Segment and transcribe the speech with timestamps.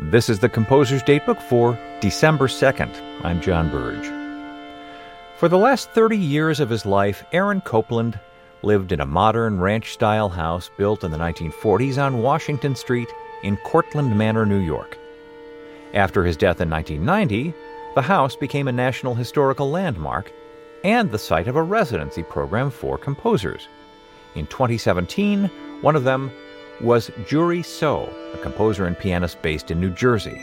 [0.00, 3.24] This is the Composer's Datebook for December 2nd.
[3.24, 4.06] I'm John Burge.
[5.38, 8.16] For the last 30 years of his life, Aaron Copland
[8.62, 13.08] lived in a modern ranch style house built in the 1940s on Washington Street
[13.42, 14.96] in Cortlandt Manor, New York.
[15.94, 17.52] After his death in 1990,
[17.96, 20.32] the house became a National Historical Landmark
[20.84, 23.66] and the site of a residency program for composers.
[24.36, 26.30] In 2017, one of them
[26.80, 30.38] was Juri Seo, a composer and pianist based in New Jersey.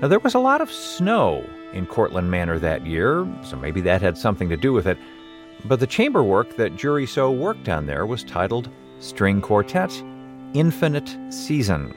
[0.00, 4.02] Now, there was a lot of snow in Cortlandt Manor that year, so maybe that
[4.02, 4.98] had something to do with it.
[5.64, 8.68] But the chamber work that Juri Seo worked on there was titled
[8.98, 9.92] String Quartet
[10.54, 11.94] Infinite Season.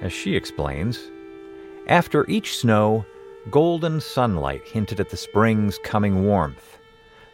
[0.00, 1.10] As she explains,
[1.88, 3.04] after each snow,
[3.50, 6.78] golden sunlight hinted at the spring's coming warmth.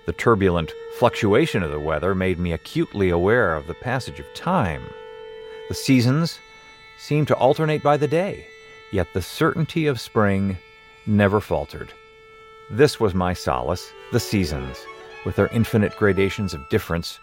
[0.07, 4.83] The turbulent fluctuation of the weather made me acutely aware of the passage of time.
[5.69, 6.39] The seasons
[6.99, 8.47] seemed to alternate by the day,
[8.93, 10.59] yet the certainty of spring
[11.07, 11.93] never faltered.
[12.71, 14.85] This was my solace, the seasons,
[15.25, 17.19] with their infinite gradations of difference,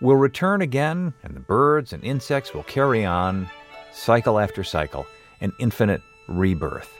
[0.00, 3.48] will return again, and the birds and insects will carry on,
[3.92, 5.06] cycle after cycle,
[5.40, 6.98] an infinite rebirth.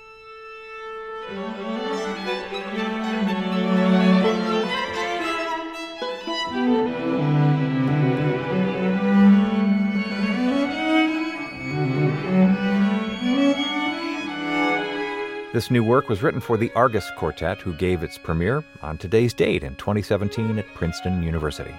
[15.52, 19.34] This new work was written for the Argus Quartet, who gave its premiere on today's
[19.34, 21.74] date in 2017 at Princeton University.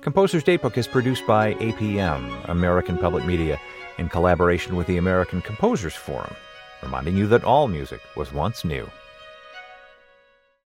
[0.00, 3.60] Composer's Datebook is produced by APM, American Public Media,
[3.98, 6.34] in collaboration with the American Composers Forum,
[6.82, 8.90] reminding you that all music was once new.